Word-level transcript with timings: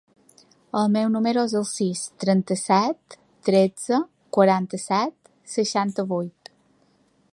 El 0.79 0.87
meu 0.93 1.09
número 1.15 1.41
es 1.49 1.53
el 1.59 1.67
sis, 1.71 2.01
trenta-set, 2.23 3.17
tretze, 3.51 4.01
quaranta-set, 4.39 5.33
seixanta-vuit. 5.59 6.51